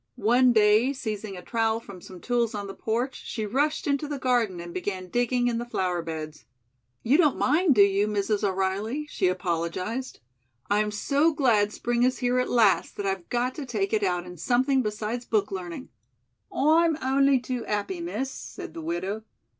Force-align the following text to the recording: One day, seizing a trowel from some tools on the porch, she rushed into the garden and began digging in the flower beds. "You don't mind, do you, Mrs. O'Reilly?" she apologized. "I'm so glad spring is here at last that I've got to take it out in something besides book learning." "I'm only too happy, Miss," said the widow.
One 0.15 0.51
day, 0.51 0.93
seizing 0.93 1.37
a 1.37 1.43
trowel 1.43 1.79
from 1.79 2.01
some 2.01 2.19
tools 2.19 2.55
on 2.55 2.65
the 2.65 2.73
porch, 2.73 3.21
she 3.23 3.45
rushed 3.45 3.85
into 3.85 4.07
the 4.07 4.17
garden 4.17 4.59
and 4.59 4.73
began 4.73 5.09
digging 5.09 5.47
in 5.47 5.59
the 5.59 5.63
flower 5.67 6.01
beds. 6.01 6.45
"You 7.03 7.19
don't 7.19 7.37
mind, 7.37 7.75
do 7.75 7.83
you, 7.83 8.07
Mrs. 8.07 8.43
O'Reilly?" 8.43 9.05
she 9.11 9.27
apologized. 9.27 10.19
"I'm 10.71 10.89
so 10.89 11.33
glad 11.33 11.71
spring 11.71 12.01
is 12.01 12.17
here 12.17 12.39
at 12.39 12.49
last 12.49 12.97
that 12.97 13.05
I've 13.05 13.29
got 13.29 13.53
to 13.53 13.65
take 13.67 13.93
it 13.93 14.01
out 14.01 14.25
in 14.25 14.37
something 14.37 14.81
besides 14.81 15.23
book 15.23 15.51
learning." 15.51 15.89
"I'm 16.51 16.97
only 17.03 17.39
too 17.39 17.63
happy, 17.65 18.01
Miss," 18.01 18.31
said 18.31 18.73
the 18.73 18.81
widow. 18.81 19.21